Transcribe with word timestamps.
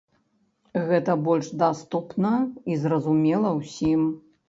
Гэта 0.87 1.11
больш 1.27 1.51
даступна 1.65 2.35
і 2.73 2.81
зразумела 2.89 3.57
ўсім. 3.63 4.01